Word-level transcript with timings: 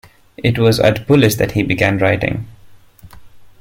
It 0.37 0.57
was 0.57 0.79
at 0.79 1.05
Bullis 1.05 1.37
that 1.37 1.51
he 1.51 1.61
began 1.61 1.99
writing. 1.99 2.47